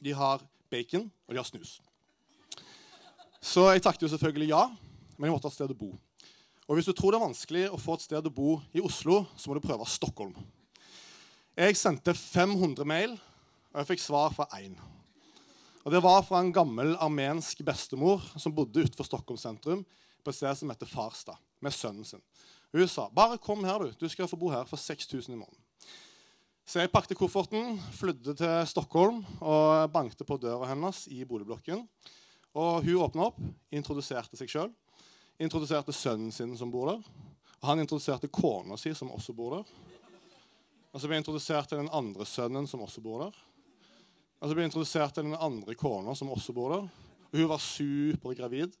de 0.00 0.14
har 0.16 0.40
bacon, 0.70 1.10
og 1.26 1.34
de 1.34 1.40
har 1.40 1.48
snus. 1.48 1.80
Så 3.42 3.66
jeg 3.72 3.82
takket 3.82 4.06
jo 4.06 4.12
selvfølgelig 4.14 4.52
ja, 4.52 4.62
men 5.18 5.28
jeg 5.28 5.34
måtte 5.34 5.50
ha 5.50 5.52
et 5.52 5.58
sted 5.58 5.74
å 5.74 5.76
bo. 5.76 5.90
Og 6.70 6.78
hvis 6.78 6.86
du 6.86 6.94
tror 6.94 7.12
det 7.12 7.18
er 7.18 7.26
vanskelig 7.26 7.62
å 7.74 7.80
få 7.80 7.98
et 7.98 8.04
sted 8.06 8.26
å 8.26 8.32
bo 8.32 8.54
i 8.72 8.80
Oslo, 8.80 9.24
så 9.36 9.50
må 9.50 9.58
du 9.58 9.64
prøve 9.64 9.86
Stockholm. 9.90 10.36
Jeg 11.52 11.76
sendte 11.76 12.14
500 12.16 12.86
mail, 12.88 13.10
og 13.74 13.82
jeg 13.82 13.88
fikk 13.90 14.00
svar 14.00 14.30
fra 14.32 14.46
én. 14.56 14.72
Og 15.84 15.92
Det 15.92 16.00
var 16.00 16.22
fra 16.24 16.40
en 16.40 16.52
gammel 16.52 16.94
armensk 16.96 17.60
bestemor 17.60 18.22
som 18.40 18.54
bodde 18.54 18.80
utenfor 18.80 19.04
Stockholm 19.04 19.36
sentrum, 19.36 19.82
på 20.24 20.30
et 20.30 20.38
sted 20.38 20.56
som 20.56 20.70
heter 20.70 20.88
Farstad, 20.88 21.36
med 21.60 21.74
sønnen 21.76 22.04
sin. 22.04 22.22
Hun 22.72 22.88
sa 22.88 23.10
bare 23.12 23.36
kom 23.36 23.64
her, 23.64 23.78
du. 23.78 23.92
Du 24.00 24.08
skal 24.08 24.28
få 24.28 24.36
bo 24.36 24.48
her 24.48 24.64
for 24.64 24.80
6000 24.80 25.34
i 25.34 25.36
måneden. 25.36 25.60
Så 26.64 26.80
jeg 26.80 26.90
pakket 26.90 27.18
kofferten, 27.18 27.76
flydde 27.92 28.32
til 28.34 28.66
Stockholm 28.66 29.20
og 29.40 29.92
bankte 29.92 30.24
på 30.24 30.40
døra 30.40 30.70
hennes 30.70 31.04
i 31.12 31.20
boligblokken. 31.24 31.84
Og 32.54 32.82
Hun 32.82 33.02
åpna 33.02 33.28
opp, 33.28 33.36
introduserte 33.70 34.40
seg 34.40 34.48
sjøl, 34.48 34.72
introduserte 35.38 35.92
sønnen 35.92 36.32
sin 36.32 36.56
som 36.56 36.72
bor 36.72 36.94
der. 36.94 37.02
Og 37.60 37.68
Han 37.68 37.84
introduserte 37.84 38.32
kona 38.32 38.78
si, 38.80 38.94
som 38.94 39.12
også 39.12 39.36
bor 39.36 39.58
der. 39.58 39.91
Og 40.92 41.00
Så 41.00 41.08
ble 41.08 41.16
jeg 41.16 41.24
introdusert 41.24 41.70
til 41.70 41.80
den 41.80 41.92
andre 41.92 42.26
sønnen, 42.28 42.66
som 42.68 42.82
også 42.84 43.00
bor 43.04 43.24
der. 43.24 43.36
Og 44.42 44.48
Så 44.48 44.54
ble 44.54 44.64
jeg 44.64 44.72
introdusert 44.72 45.14
til 45.16 45.24
den 45.24 45.38
andre 45.38 45.76
kona, 45.78 46.14
som 46.14 46.32
også 46.32 46.52
bor 46.52 46.74
der. 46.74 46.88
Og 47.32 47.38
Hun 47.40 47.48
var 47.48 47.64
supergravid. 47.64 48.76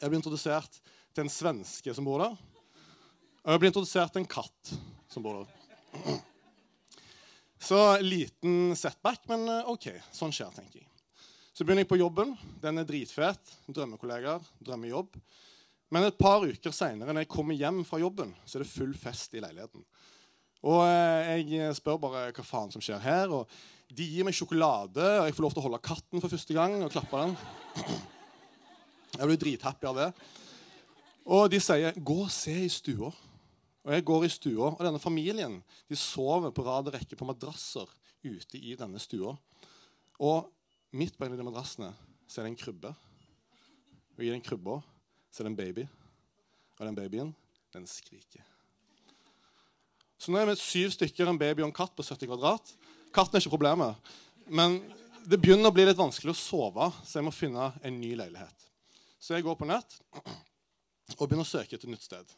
Jeg 0.00 0.10
ble 0.10 0.20
introdusert 0.20 0.80
til 1.14 1.24
en 1.24 1.32
svenske 1.32 1.94
som 1.96 2.04
bor 2.04 2.20
der. 2.20 2.36
Og 3.44 3.54
jeg 3.54 3.62
ble 3.62 3.70
introdusert 3.72 4.12
til 4.12 4.24
en 4.24 4.28
katt 4.28 4.74
som 5.12 5.24
bor 5.24 5.40
der. 5.40 6.20
Så 7.64 7.78
liten 8.04 8.76
setback, 8.76 9.22
men 9.30 9.46
eh, 9.48 9.70
OK. 9.72 9.88
Sånn 10.12 10.32
skjer, 10.34 10.50
tenker 10.52 10.82
jeg. 10.82 10.88
Så 11.54 11.64
begynner 11.64 11.86
jeg 11.86 11.92
på 11.92 12.00
jobben. 12.00 12.34
Den 12.60 12.82
er 12.82 12.88
dritfet. 12.88 13.54
Drømmekollegaer, 13.72 14.44
drømmejobb. 14.66 15.16
Men 15.94 16.08
et 16.08 16.18
par 16.18 16.44
uker 16.44 16.74
seinere, 16.74 17.14
når 17.14 17.24
jeg 17.24 17.30
kommer 17.32 17.56
hjem 17.56 17.84
fra 17.88 18.00
jobben, 18.02 18.34
så 18.44 18.58
er 18.58 18.64
det 18.64 18.72
full 18.72 18.92
fest 18.98 19.36
i 19.38 19.40
leiligheten. 19.44 19.84
Og 20.64 20.80
eh, 20.88 21.44
jeg 21.44 21.76
spør 21.76 22.00
bare 22.00 22.30
hva 22.32 22.44
faen 22.46 22.72
som 22.72 22.82
skjer 22.84 23.02
her. 23.04 23.32
og 23.32 23.50
De 23.92 24.06
gir 24.08 24.24
meg 24.24 24.36
sjokolade, 24.36 25.04
og 25.20 25.28
jeg 25.28 25.36
får 25.36 25.44
lov 25.44 25.52
til 25.54 25.62
å 25.62 25.66
holde 25.66 25.84
katten 25.84 26.22
for 26.22 26.32
første 26.32 26.56
gang 26.56 26.78
og 26.80 26.92
klappe 26.94 27.20
den. 27.20 27.36
Jeg 29.14 29.28
blir 29.30 29.38
drithappy 29.38 29.86
av 29.86 29.98
det. 30.00 30.06
Og 31.30 31.44
de 31.46 31.60
sier 31.62 31.94
'gå 31.94 32.16
og 32.24 32.32
se 32.34 32.54
i 32.64 32.72
stua'. 32.72 33.12
Og 33.84 33.92
jeg 33.92 34.04
går 34.08 34.24
i 34.24 34.32
stua, 34.32 34.70
og 34.72 34.80
denne 34.80 34.98
familien 34.98 35.58
de 35.88 35.96
sover 35.96 36.50
på 36.50 36.64
rad 36.64 36.88
og 36.88 36.94
rekke 36.96 37.18
på 37.20 37.28
madrasser 37.28 37.84
ute 38.24 38.56
i 38.56 38.72
denne 38.80 38.98
stua. 38.98 39.36
Og 40.24 40.48
midt 40.96 41.18
på 41.18 41.26
en 41.26 41.36
av 41.36 41.38
de 41.38 41.44
madrassene 41.44 41.92
så 42.26 42.40
er 42.40 42.48
det 42.48 42.54
en 42.54 42.62
krybbe. 42.64 42.94
Og 44.16 44.24
i 44.24 44.32
den 44.32 44.40
krybba 44.40 44.80
så 45.30 45.42
er 45.42 45.44
det 45.44 45.52
en 45.52 45.60
baby. 45.60 45.86
Og 46.80 46.86
den 46.88 46.96
babyen, 46.96 47.36
den 47.76 47.86
skriker. 47.86 48.53
Så 50.24 50.32
nå 50.32 50.38
er 50.40 50.46
vi 50.48 50.56
syv 50.56 50.92
stykker, 50.94 51.28
en 51.28 51.36
baby 51.36 51.60
og 51.60 51.68
en 51.68 51.76
katt 51.76 51.92
på 51.92 52.04
70 52.06 52.30
kvadrat. 52.30 52.70
Katten 53.12 53.36
er 53.36 53.42
ikke 53.42 53.52
problemet. 53.52 54.12
Men 54.48 54.78
det 55.28 55.36
begynner 55.36 55.68
å 55.68 55.74
bli 55.76 55.84
litt 55.84 55.98
vanskelig 55.98 56.32
å 56.32 56.38
sove, 56.38 56.86
så 57.04 57.18
jeg 57.18 57.26
må 57.26 57.32
finne 57.34 57.66
en 57.84 57.98
ny 58.00 58.14
leilighet. 58.16 58.64
Så 59.20 59.36
jeg 59.36 59.44
går 59.44 59.58
på 59.60 59.68
nett 59.68 59.98
og 61.18 61.26
begynner 61.26 61.44
å 61.44 61.50
søke 61.50 61.76
etter 61.76 61.84
et 61.84 61.92
nytt 61.92 62.08
sted. 62.08 62.32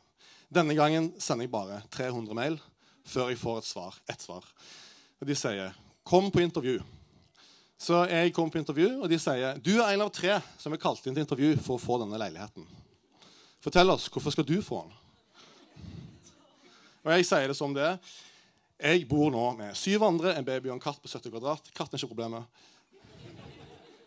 Denne 0.51 0.75
gangen 0.75 1.13
sender 1.23 1.47
jeg 1.47 1.55
bare 1.55 1.79
300 1.95 2.35
mail 2.35 2.59
før 3.07 3.31
jeg 3.31 3.39
får 3.39 3.63
et 3.63 3.71
svar. 3.71 4.03
Et 4.11 4.27
svar. 4.29 4.51
Og 5.23 5.31
de 5.31 5.39
sier 5.39 5.75
'Kom 6.03 6.31
på 6.31 6.43
intervju'. 6.43 6.83
Så 7.79 8.09
jeg 8.11 8.35
kommer 8.35 8.51
på 8.51 8.59
intervju, 8.59 9.03
og 9.03 9.09
de 9.09 9.19
sier 9.19 9.59
'Du 9.59 9.81
er 9.81 9.95
en 9.95 10.01
av 10.03 10.11
tre 10.11 10.43
som 10.59 10.73
er 10.73 10.77
kalt 10.77 11.07
inn 11.07 11.15
til 11.15 11.23
intervju 11.23 11.57
for 11.63 11.79
å 11.79 11.81
få 11.81 11.99
denne 12.03 12.19
leiligheten'. 12.19 12.67
Fortell 13.61 13.91
oss, 13.91 14.09
hvorfor 14.09 14.31
skal 14.31 14.45
du 14.45 14.61
få 14.61 14.83
den? 14.83 14.93
Og 17.07 17.13
jeg 17.15 17.27
sier 17.29 17.47
det 17.47 17.55
som 17.55 17.75
det 17.75 17.85
er. 17.87 17.99
Jeg 18.77 19.05
bor 19.07 19.31
nå 19.31 19.45
med 19.57 19.77
syv 19.79 20.03
andre, 20.05 20.35
en 20.35 20.45
baby 20.45 20.73
og 20.73 20.75
en 20.75 20.83
katt 20.83 20.99
på 20.99 21.09
70 21.09 21.31
kvadrat. 21.31 21.69
Katten 21.71 21.95
er 21.95 22.03
ikke 22.03 22.11
problemet. 22.11 22.65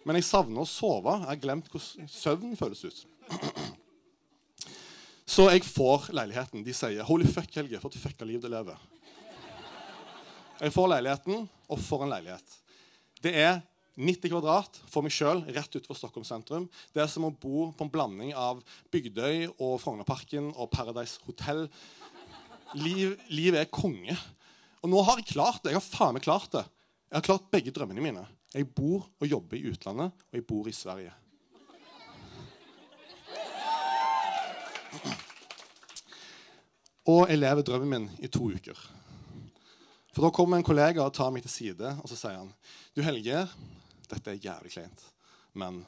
Men 0.04 0.20
jeg 0.20 0.28
savner 0.28 0.66
å 0.66 0.68
sove. 0.68 1.14
Jeg 1.22 1.30
har 1.32 1.40
glemt 1.40 1.72
hvordan 1.72 2.12
søvn 2.12 2.60
føles 2.60 2.84
ut. 2.84 3.00
Så 5.30 5.48
jeg 5.48 5.64
får 5.64 6.10
leiligheten. 6.18 6.66
De 6.66 6.76
sier 6.76 7.06
'Holy 7.06 7.26
fuck, 7.30 7.50
Helge, 7.56 7.80
for 7.80 7.88
et 7.88 8.02
fucka 8.04 8.26
liv 8.26 8.42
du 8.42 8.50
lever'. 8.50 8.78
Jeg 10.60 10.74
får 10.74 10.88
leiligheten, 10.92 11.50
og 11.70 11.80
får 11.80 12.04
en 12.04 12.10
leilighet. 12.10 12.58
Det 13.24 13.36
er 13.36 13.62
90 14.00 14.32
kvadrat 14.32 14.80
for 14.88 15.04
meg 15.04 15.12
sjøl 15.12 15.42
rett 15.52 15.76
utenfor 15.76 15.98
Stockholm 15.98 16.26
sentrum. 16.28 16.70
Det 16.96 17.04
er 17.04 17.08
som 17.12 17.28
å 17.28 17.32
bo 17.36 17.72
på 17.76 17.84
en 17.86 17.92
blanding 17.92 18.34
av 18.34 18.62
Bygdøy 18.92 19.50
og 19.60 19.80
Frognerparken 19.84 20.54
og 20.56 20.72
Paradise 20.72 21.20
Hotel. 21.28 21.66
Liv, 22.78 23.16
livet 23.34 23.64
er 23.64 23.72
konge. 23.74 24.14
Og 24.84 24.92
nå 24.92 25.02
har 25.08 25.20
jeg 25.20 25.32
klart 25.34 25.64
det. 25.64 25.74
Jeg 25.74 25.80
har 25.80 25.88
faen 25.88 26.18
meg 26.18 26.26
klart 26.26 26.52
det. 26.54 26.66
Jeg 27.10 27.18
har 27.18 27.26
klart 27.26 27.50
begge 27.52 27.74
drømmene 27.74 28.04
mine. 28.04 28.26
Jeg 28.54 28.70
bor 28.74 29.08
og 29.20 29.28
jobber 29.28 29.58
i 29.58 29.66
utlandet, 29.70 30.14
og 30.14 30.38
jeg 30.38 30.46
bor 30.46 30.70
i 30.70 30.76
Sverige. 30.76 31.14
Og 37.10 37.30
jeg 37.30 37.40
lever 37.40 37.66
drømmen 37.66 37.90
min 37.90 38.10
i 38.22 38.30
to 38.30 38.52
uker. 38.54 38.78
For 40.14 40.26
Da 40.26 40.30
kommer 40.34 40.58
en 40.58 40.66
kollega 40.66 41.06
og 41.06 41.14
tar 41.14 41.32
meg 41.34 41.46
til 41.46 41.54
side 41.54 41.94
og 42.02 42.10
så 42.10 42.18
sier 42.18 42.38
han, 42.42 42.50
du 42.94 43.02
Helge, 43.06 43.46
dette 44.10 44.34
er 44.34 44.42
jævlig 44.42 44.74
kleint, 44.74 45.02
men 45.54 45.84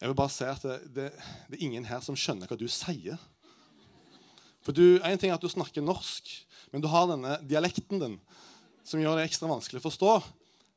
jeg 0.00 0.08
vil 0.08 0.16
bare 0.16 0.32
si 0.32 0.46
at 0.48 0.62
det, 0.64 0.76
det, 0.94 1.06
det, 1.48 1.56
er 1.58 1.64
ingen 1.64 1.88
her 1.88 2.00
som 2.04 2.16
skjønner 2.16 2.48
hva 2.48 2.56
du 2.56 2.68
sier. 2.72 3.20
For 4.64 4.76
du, 4.76 5.00
En 5.04 5.18
ting 5.18 5.30
er 5.30 5.38
at 5.38 5.44
du 5.44 5.50
snakker 5.50 5.84
norsk, 5.84 6.30
men 6.72 6.82
du 6.82 6.88
har 6.92 7.08
denne 7.10 7.38
dialekten 7.48 8.02
din 8.02 8.18
som 8.86 9.00
gjør 9.00 9.18
det 9.18 9.28
ekstra 9.28 9.48
vanskelig 9.50 9.80
å 9.80 9.86
forstå. 9.86 10.12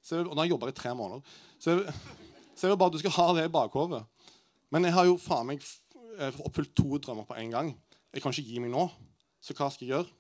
Så 0.04 0.18
jeg, 0.18 0.28
og 0.28 0.34
nå 0.34 0.42
har 0.42 0.48
jeg 0.48 0.54
jobba 0.54 0.70
i 0.70 0.76
tre 0.76 0.92
måneder. 0.98 1.38
Så 1.62 1.74
jeg, 1.74 1.94
så 2.54 2.68
jeg 2.68 2.74
vil 2.74 2.80
bare 2.82 2.92
at 2.92 2.98
du 2.98 3.02
skal 3.02 3.16
ha 3.18 3.28
det 3.38 3.46
i 3.48 3.54
bakhodet. 3.54 4.04
Men 4.74 4.88
jeg 4.88 4.96
har 4.96 5.08
jo 5.08 5.16
faen 5.22 5.48
meg 5.50 5.64
oppfylt 6.44 6.76
to 6.78 7.00
drømmer 7.00 7.26
på 7.28 7.38
en 7.40 7.54
gang. 7.54 7.72
Jeg 8.14 8.22
kan 8.22 8.36
ikke 8.36 8.50
gi 8.52 8.62
meg 8.62 8.74
nå. 8.74 8.88
Så 9.44 9.56
hva 9.58 9.70
skal 9.74 9.88
jeg 9.88 9.96
gjøre? 9.96 10.12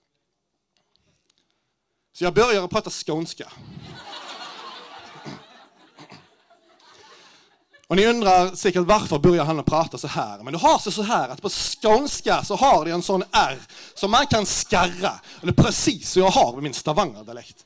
Så 2.13 2.25
jeg 2.27 2.35
bør 2.37 2.53
gjøre 2.53 2.69
prata 2.69 2.91
skånska. 2.93 3.47
Og 7.93 7.97
Ni 7.99 8.07
undrer 8.09 8.55
sikkert 8.57 8.87
hvorfor 8.89 9.19
Börjar 9.21 9.45
han 9.45 9.59
prate 9.63 9.99
så 10.01 10.09
her. 10.09 10.39
Men 10.41 10.55
det 10.55 10.63
har 10.63 10.79
seg 10.81 10.95
så 10.95 11.03
her 11.05 11.29
at 11.29 11.41
på 11.43 11.49
skånska 11.53 12.39
så 12.41 12.55
har 12.57 12.87
de 12.87 12.93
en 12.95 13.03
sånn 13.05 13.21
R 13.29 13.59
som 13.93 14.09
man 14.09 14.25
kan 14.25 14.47
skarre. 14.49 15.11
Eller 15.37 15.51
det 15.51 15.53
er 15.53 15.59
precis 15.59 16.09
som 16.09 16.23
jeg 16.23 16.33
har 16.33 16.47
med 16.55 16.65
min 16.65 16.73
Stavanger-dialekt. 16.73 17.61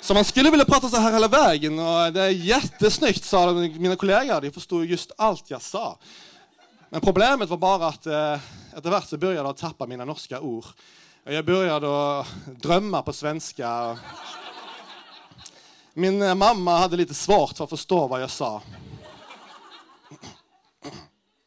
Så 0.00 0.16
man 0.16 0.24
skulle 0.24 0.48
vilja 0.54 0.64
prata 0.64 0.88
så 0.88 1.02
her 1.04 1.12
hele 1.12 1.28
veien, 1.28 1.76
og 1.76 2.14
det 2.16 2.22
er 2.24 2.40
jättesnyggt, 2.46 3.28
sa 3.28 3.42
mine 3.52 3.98
kolleger. 4.00 4.40
De 4.40 4.54
forsto 4.54 4.80
just 4.88 5.12
alt 5.20 5.52
jeg 5.52 5.60
sa. 5.60 5.90
Men 6.88 7.04
problemet 7.04 7.52
var 7.52 7.60
bare 7.60 7.90
at 7.92 8.08
eh, 8.08 8.46
etter 8.72 8.88
hvert 8.88 9.10
så 9.10 9.18
begynte 9.20 9.42
jeg 9.42 9.52
å 9.52 9.60
tappe 9.66 9.90
mine 9.90 10.06
norske 10.08 10.40
ord. 10.40 10.70
Og 11.26 11.36
jeg 11.36 11.44
begynte 11.44 11.92
å 11.92 12.56
drømme 12.64 13.04
på 13.04 13.16
svenska. 13.20 13.74
Min 15.92 16.24
mamma 16.40 16.78
hadde 16.86 17.02
litt 17.04 17.12
svårt 17.12 17.60
for 17.60 17.68
å 17.68 17.74
forstå 17.76 18.00
hva 18.08 18.22
jeg 18.24 18.32
sa. 18.32 18.54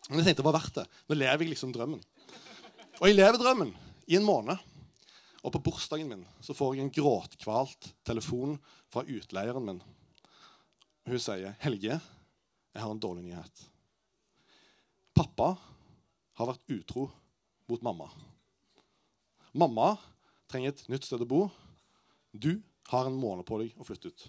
Men 0.09 0.21
jeg 0.21 0.27
tenkte 0.29 0.43
det 0.43 0.47
var 0.47 0.57
verdt 0.59 0.79
det. 0.79 0.85
Nå 1.09 1.17
lever 1.17 1.43
jeg 1.45 1.53
liksom 1.55 1.73
drømmen. 1.73 2.01
Og 3.01 3.05
jeg 3.09 3.17
lever 3.17 3.39
drømmen 3.41 3.73
i 4.07 4.17
en 4.19 4.25
måned. 4.25 4.57
Og 5.45 5.53
på 5.53 5.61
bursdagen 5.67 6.09
min 6.09 6.25
så 6.41 6.55
får 6.57 6.75
jeg 6.75 6.85
en 6.85 6.93
gråtkvalt 6.93 7.91
telefon 8.05 8.57
fra 8.93 9.05
utleieren 9.05 9.65
min. 9.65 9.81
Hun 11.05 11.21
sier, 11.21 11.53
'Helge, 11.61 11.99
jeg 12.73 12.81
har 12.81 12.91
en 12.91 12.99
dårlig 12.99 13.23
nyhet.' 13.23 13.69
Pappa 15.15 15.55
har 16.33 16.47
vært 16.49 16.65
utro 16.69 17.11
mot 17.69 17.81
mamma. 17.81 18.09
Mamma 19.53 19.97
trenger 20.51 20.73
et 20.73 20.89
nytt 20.89 21.05
sted 21.05 21.21
å 21.21 21.29
bo. 21.29 21.51
Du 22.33 22.61
har 22.91 23.05
en 23.07 23.15
måned 23.15 23.45
på 23.45 23.61
deg 23.61 23.77
å 23.79 23.85
flytte 23.87 24.11
ut. 24.11 24.25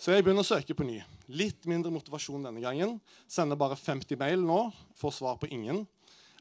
Så 0.00 0.12
jeg 0.12 0.24
begynner 0.24 0.44
å 0.44 0.48
søke 0.48 0.76
på 0.76 0.86
ny. 0.86 1.02
Litt 1.32 1.64
mindre 1.70 1.92
motivasjon 1.94 2.44
denne 2.44 2.60
gangen. 2.60 2.98
Sender 3.30 3.56
bare 3.56 3.78
50 3.80 4.18
mail 4.20 4.42
nå. 4.44 4.60
Får 5.00 5.14
svar 5.18 5.38
på 5.40 5.48
ingen. 5.48 5.84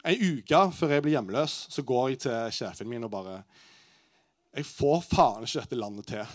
Ei 0.03 0.17
uke 0.19 0.59
før 0.75 0.97
jeg 0.97 1.03
blir 1.05 1.15
hjemløs, 1.15 1.53
så 1.71 1.83
går 1.87 2.09
jeg 2.11 2.23
til 2.25 2.55
sjefen 2.57 2.89
min 2.91 3.05
og 3.07 3.13
bare 3.13 3.37
Jeg 4.53 4.67
får 4.67 4.99
faen 5.07 5.45
ikke 5.47 5.63
dette 5.63 5.79
landet 5.79 6.09
til. 6.11 6.33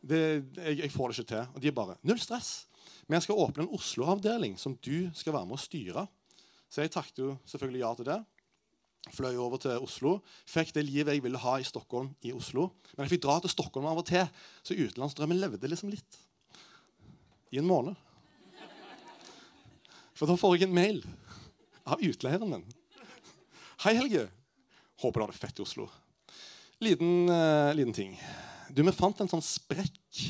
Det, 0.00 0.20
jeg, 0.56 0.78
jeg, 0.80 0.92
får 0.92 1.10
det 1.10 1.18
ikke 1.18 1.32
til. 1.34 1.50
Og 1.52 1.60
de 1.60 1.68
er 1.68 1.76
bare 1.76 1.98
Null 2.02 2.20
stress. 2.20 2.66
Men 3.06 3.18
jeg 3.18 3.26
skal 3.26 3.42
åpne 3.44 3.66
en 3.66 3.74
Oslo-avdeling 3.76 4.56
som 4.60 4.76
du 4.80 5.10
skal 5.16 5.36
være 5.36 5.48
med 5.50 5.58
å 5.58 5.60
styre. 5.60 6.06
Så 6.72 6.82
jeg 6.82 6.92
takket 6.94 7.20
jo 7.20 7.34
selvfølgelig 7.46 7.84
ja 7.84 7.92
til 7.98 8.08
det. 8.08 8.20
Fløy 9.12 9.36
over 9.36 9.60
til 9.60 9.84
Oslo. 9.84 10.16
Fikk 10.48 10.72
det 10.74 10.86
livet 10.88 11.12
jeg 11.12 11.22
ville 11.24 11.40
ha 11.40 11.58
i 11.60 11.66
Stockholm, 11.68 12.14
i 12.24 12.32
Oslo. 12.32 12.70
Men 12.96 13.04
jeg 13.04 13.18
fikk 13.18 13.26
dra 13.26 13.36
til 13.44 13.52
Stockholm 13.52 13.90
av 13.90 14.00
og 14.00 14.08
til, 14.08 14.24
så 14.64 14.76
utenlandsdrømmen 14.76 15.42
levde 15.42 15.68
liksom 15.68 15.92
litt 15.92 16.18
i 17.54 17.60
en 17.62 17.68
måned. 17.68 17.94
For 20.14 20.30
da 20.30 20.36
får 20.38 20.56
jeg 20.56 20.68
en 20.68 20.74
mail 20.74 21.02
av 21.86 22.02
utleieren 22.02 22.50
min. 22.50 22.64
Hei, 23.84 23.94
Helge. 23.98 24.28
Håper 25.02 25.20
du 25.20 25.24
har 25.24 25.32
det 25.32 25.38
fett 25.38 25.60
i 25.60 25.64
Oslo. 25.64 25.88
Liten, 26.82 27.28
uh, 27.30 27.74
liten 27.74 27.94
ting. 27.94 28.14
Du, 28.70 28.82
Vi 28.82 28.94
fant 28.94 29.20
en 29.20 29.30
sånn 29.30 29.44
sprekk 29.44 30.22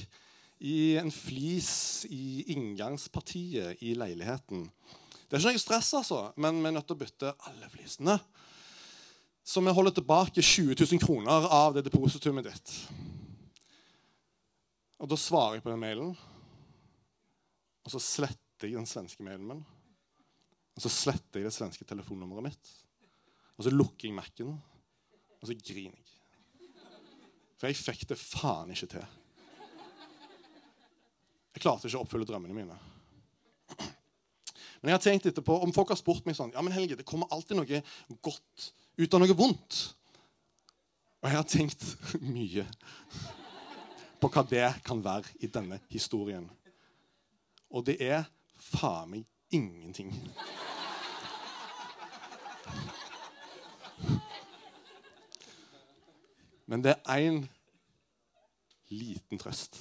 i 0.64 0.96
en 1.00 1.12
flis 1.12 2.04
i 2.08 2.44
inngangspartiet 2.54 3.82
i 3.84 3.94
leiligheten. 3.98 4.66
Det 5.28 5.36
er 5.36 5.42
ikke 5.42 5.56
noe 5.56 5.64
stress, 5.64 5.92
altså, 5.96 6.20
men 6.40 6.60
vi 6.60 6.70
er 6.70 6.76
nødt 6.76 6.88
til 6.88 6.96
å 6.96 7.02
bytte 7.04 7.32
alle 7.48 7.70
flisene. 7.72 8.18
Så 9.44 9.60
vi 9.60 9.72
holder 9.76 9.92
tilbake 9.96 10.40
20 10.40 10.76
000 10.80 11.00
kroner 11.04 11.48
av 11.52 11.76
det 11.76 11.84
depositumet 11.84 12.48
ditt. 12.48 12.76
Og 15.04 15.10
da 15.10 15.18
svarer 15.20 15.58
jeg 15.58 15.66
på 15.66 15.72
den 15.72 15.82
mailen, 15.82 16.14
og 17.84 17.92
så 17.92 18.00
sletter 18.00 18.70
jeg 18.70 18.78
den 18.78 18.88
svenske 18.88 19.24
mailen 19.24 19.48
min. 19.50 19.64
Og 20.74 20.82
så 20.82 20.90
sletter 20.90 21.40
jeg 21.40 21.48
det 21.48 21.54
svenske 21.54 21.86
telefonnummeret 21.86 22.48
mitt. 22.48 22.70
Og 23.54 23.66
så 23.66 23.72
lukker 23.74 24.08
jeg 24.08 24.16
Mac-en, 24.16 24.56
og 25.38 25.46
så 25.46 25.54
griner 25.54 26.00
jeg. 26.00 26.10
For 27.60 27.70
jeg 27.70 27.78
fikk 27.78 28.08
det 28.10 28.18
faen 28.18 28.72
ikke 28.74 28.90
til. 28.96 29.04
Jeg 31.54 31.62
klarte 31.62 31.86
ikke 31.86 32.00
å 32.00 32.02
oppfylle 32.02 32.26
drømmene 32.26 32.56
mine. 32.56 32.78
Men 34.80 34.90
jeg 34.90 34.98
har 34.98 35.04
tenkt 35.04 35.28
etterpå, 35.30 35.54
om 35.64 35.72
folk 35.72 35.94
har 35.94 35.96
spurt 35.96 36.26
meg 36.28 36.36
sånn 36.36 36.50
Ja, 36.52 36.60
men 36.60 36.74
Helge, 36.74 36.98
det 36.98 37.06
kommer 37.08 37.30
alltid 37.32 37.56
noe 37.56 37.78
godt 38.20 38.66
ut 39.00 39.14
av 39.16 39.22
noe 39.22 39.36
vondt. 39.38 39.78
Og 41.22 41.30
jeg 41.30 41.38
har 41.38 41.46
tenkt 41.48 41.86
mye 42.36 42.66
på 44.20 44.28
hva 44.34 44.44
det 44.50 44.66
kan 44.84 45.00
være 45.04 45.30
i 45.44 45.48
denne 45.52 45.78
historien. 45.92 46.44
Og 47.74 47.82
det 47.86 47.96
er 48.06 48.22
faen 48.54 49.10
meg 49.10 49.24
ingenting. 49.54 50.12
Men 56.70 56.84
det 56.84 56.94
er 56.94 57.18
én 57.18 57.40
liten 58.94 59.40
trøst. 59.42 59.80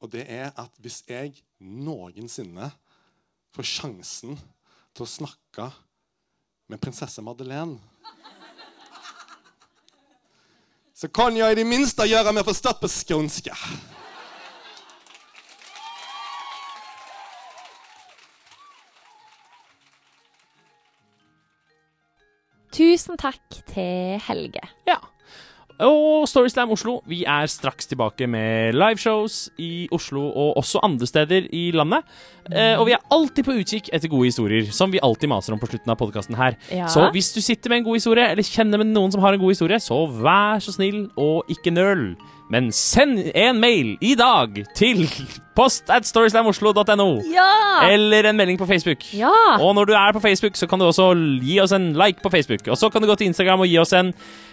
Og 0.00 0.10
det 0.12 0.24
er 0.32 0.50
at 0.56 0.72
hvis 0.80 1.02
jeg 1.08 1.36
noensinne 1.60 2.70
får 3.56 3.68
sjansen 3.68 4.36
til 4.96 5.04
å 5.04 5.10
snakke 5.10 5.68
med 6.72 6.80
prinsesse 6.82 7.22
Madeleine 7.22 7.78
Så 10.96 11.08
kan 11.12 11.36
jeg 11.36 11.52
i 11.52 11.58
det 11.58 11.66
minste 11.68 12.06
gjøre 12.08 12.32
meg 12.32 12.46
forstått 12.48 12.80
på 12.80 12.88
skånska. 12.88 13.52
Tusen 22.76 23.16
takk 23.16 23.62
til 23.70 24.18
Helge. 24.26 24.60
Ja. 24.88 24.98
Og 25.84 26.24
Storyslam 26.28 26.70
Oslo, 26.72 26.98
vi 27.08 27.22
er 27.28 27.48
straks 27.52 27.88
tilbake 27.88 28.24
med 28.28 28.76
liveshows 28.76 29.50
i 29.60 29.88
Oslo 29.92 30.22
og 30.28 30.56
også 30.62 30.80
andre 30.84 31.08
steder 31.08 31.48
i 31.52 31.70
landet. 31.76 32.04
Eh, 32.48 32.78
og 32.78 32.86
vi 32.88 32.94
er 32.96 33.04
alltid 33.12 33.44
på 33.44 33.56
utkikk 33.60 33.90
etter 33.92 34.08
gode 34.12 34.30
historier, 34.30 34.70
som 34.72 34.92
vi 34.92 35.02
alltid 35.04 35.28
maser 35.28 35.52
om 35.52 35.60
på 35.60 35.68
slutten 35.68 35.92
av 35.92 35.98
podkasten 36.00 36.38
her. 36.38 36.56
Ja. 36.72 36.88
Så 36.88 37.10
hvis 37.12 37.28
du 37.36 37.42
sitter 37.44 37.72
med 37.72 37.82
en 37.82 37.88
god 37.90 38.00
historie, 38.00 38.28
eller 38.32 38.48
kjenner 38.48 38.80
med 38.80 38.92
noen 38.92 39.12
som 39.12 39.24
har 39.24 39.36
en 39.36 39.42
god 39.42 39.52
historie, 39.52 39.80
så 39.80 40.02
vær 40.08 40.64
så 40.64 40.72
snill 40.76 41.10
og 41.16 41.52
ikke 41.52 41.74
nøl. 41.76 42.08
Men 42.50 42.68
send 42.72 43.18
en 43.34 43.58
mail 43.58 43.96
i 44.00 44.12
dag 44.14 44.60
til 44.78 45.00
post 45.56 45.88
at 45.90 46.06
storyslamoslo.no. 46.06 47.06
Ja! 47.32 47.46
Eller 47.90 48.28
en 48.30 48.36
melding 48.38 48.58
på 48.60 48.68
Facebook. 48.70 49.02
Ja! 49.18 49.32
Og 49.58 49.74
når 49.74 49.88
du 49.90 49.92
er 49.98 50.12
på 50.14 50.20
Facebook, 50.22 50.54
så 50.56 50.68
kan 50.70 50.78
du 50.78 50.86
også 50.86 51.08
gi 51.42 51.58
oss 51.60 51.72
en 51.74 51.88
like 51.98 52.22
på 52.22 52.30
Facebook. 52.30 52.68
Og 52.70 52.78
så 52.78 52.90
kan 52.92 53.02
du 53.02 53.08
gå 53.10 53.16
til 53.18 53.26
Instagram 53.32 53.64
og 53.64 53.66
gi 53.72 53.78
oss 53.82 53.92
en 53.98 54.12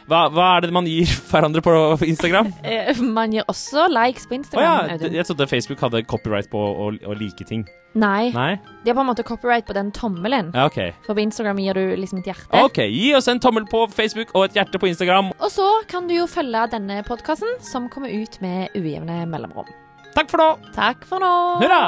Hva, 0.09 0.25
hva 0.33 0.47
er 0.57 0.65
det 0.65 0.73
man 0.73 0.87
gir 0.89 1.05
hverandre 1.29 1.61
på 1.63 1.75
Instagram? 2.07 2.49
Eh, 2.65 2.97
Man 3.03 3.31
gir 3.31 3.45
også 3.47 3.85
likes 3.93 4.25
på 4.27 4.33
Å 4.35 4.39
Instagram. 4.41 4.97
ja, 4.97 5.13
jeg 5.19 5.25
trodde 5.29 5.47
Facebook 5.53 5.79
hadde 5.85 6.01
copyright 6.03 6.49
på 6.51 6.57
å, 6.59 6.89
å 6.97 7.13
like 7.19 7.45
ting. 7.45 7.67
Nei, 7.93 8.31
Nei? 8.33 8.57
de 8.83 8.89
har 8.89 8.95
på 8.97 9.03
en 9.03 9.09
måte 9.11 9.23
copyright 9.23 9.67
på 9.67 9.73
den 9.77 9.91
tommelen. 9.93 10.49
Ja, 10.55 10.65
OK. 10.65 10.79
For 11.05 11.13
på 11.13 11.21
Instagram 11.21 11.59
gir 11.61 11.77
du 11.77 11.93
liksom 11.99 12.23
et 12.23 12.31
hjerte. 12.31 12.49
Ok, 12.63 12.79
Gi 12.89 13.13
oss 13.13 13.29
en 13.29 13.39
tommel 13.43 13.67
på 13.69 13.85
Facebook 13.93 14.33
og 14.33 14.47
et 14.47 14.57
hjerte 14.57 14.81
på 14.81 14.89
Instagram. 14.89 15.29
Og 15.39 15.53
så 15.53 15.67
kan 15.89 16.09
du 16.09 16.15
jo 16.17 16.25
følge 16.29 16.65
denne 16.73 17.03
podkasten, 17.05 17.59
som 17.61 17.89
kommer 17.93 18.09
ut 18.09 18.39
med 18.41 18.73
ujevne 18.73 19.23
mellomrom. 19.29 19.69
Takk 20.17 20.29
for 20.33 20.41
nå! 20.41 20.49
Takk 20.73 21.05
for 21.09 21.21
nå. 21.21 21.33
Hurra! 21.61 21.83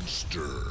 Monster. 0.00 0.69